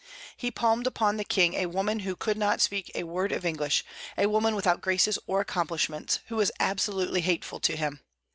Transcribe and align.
He 0.35 0.49
palmed 0.49 0.87
upon 0.87 1.17
the 1.17 1.23
King 1.23 1.53
a 1.53 1.67
woman 1.67 1.99
who 1.99 2.15
could 2.15 2.35
not 2.35 2.59
speak 2.59 2.89
a 2.95 3.03
word 3.03 3.31
of 3.31 3.45
English, 3.45 3.85
a 4.17 4.25
woman 4.25 4.55
without 4.55 4.81
graces 4.81 5.19
or 5.27 5.41
accomplishments, 5.41 6.21
who 6.25 6.37
was 6.37 6.51
absolutely 6.59 7.21
hateful 7.21 7.59
to 7.59 7.75
him. 7.77 7.99